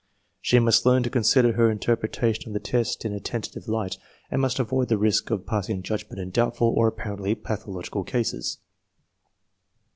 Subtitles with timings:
[0.41, 3.99] She must learn to consider her interpretation of the test in a tentative light,
[4.31, 8.57] and must avoid the risk of passing judgment in doubtful or apparently patho logical cases.